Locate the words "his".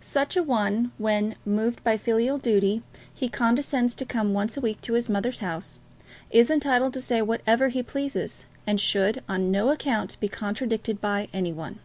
4.92-5.08